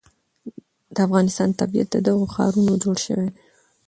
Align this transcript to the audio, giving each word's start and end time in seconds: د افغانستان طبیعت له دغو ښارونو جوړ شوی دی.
د 0.93 0.95
افغانستان 1.07 1.49
طبیعت 1.59 1.87
له 1.93 1.99
دغو 2.07 2.25
ښارونو 2.33 2.73
جوړ 2.83 2.97
شوی 3.05 3.25
دی. 3.25 3.31